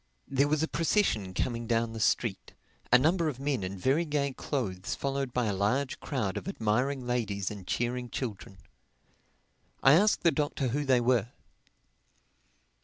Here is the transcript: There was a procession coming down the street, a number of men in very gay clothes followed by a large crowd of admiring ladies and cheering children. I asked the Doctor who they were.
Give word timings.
There 0.27 0.47
was 0.47 0.63
a 0.63 0.67
procession 0.67 1.35
coming 1.35 1.67
down 1.67 1.93
the 1.93 1.99
street, 1.99 2.55
a 2.91 2.97
number 2.97 3.27
of 3.29 3.39
men 3.39 3.61
in 3.63 3.77
very 3.77 4.03
gay 4.03 4.33
clothes 4.33 4.95
followed 4.95 5.31
by 5.31 5.45
a 5.45 5.53
large 5.53 5.99
crowd 5.99 6.37
of 6.37 6.47
admiring 6.47 7.05
ladies 7.05 7.51
and 7.51 7.67
cheering 7.67 8.09
children. 8.09 8.57
I 9.83 9.93
asked 9.93 10.23
the 10.23 10.31
Doctor 10.31 10.69
who 10.69 10.85
they 10.85 11.01
were. 11.01 11.27